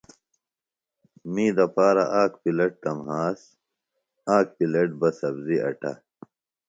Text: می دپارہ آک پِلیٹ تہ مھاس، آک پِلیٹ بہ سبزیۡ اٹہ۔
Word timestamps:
می 1.33 1.45
دپارہ 1.57 2.05
آک 2.21 2.31
پِلیٹ 2.41 2.73
تہ 2.81 2.91
مھاس، 3.05 3.39
آک 4.35 4.47
پِلیٹ 4.57 4.89
بہ 4.99 5.09
سبزیۡ 5.19 5.63
اٹہ۔ 5.69 5.91